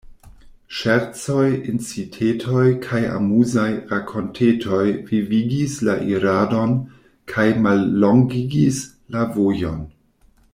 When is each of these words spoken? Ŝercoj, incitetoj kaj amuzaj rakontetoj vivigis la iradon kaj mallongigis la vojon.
Ŝercoj, 0.75 1.43
incitetoj 1.73 2.63
kaj 2.85 3.01
amuzaj 3.17 3.67
rakontetoj 3.91 4.81
vivigis 5.11 5.77
la 5.89 5.95
iradon 6.15 6.75
kaj 7.35 7.47
mallongigis 7.67 8.81
la 9.17 9.29
vojon. 9.37 9.79